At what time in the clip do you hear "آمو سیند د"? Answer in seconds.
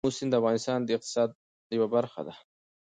0.05-0.37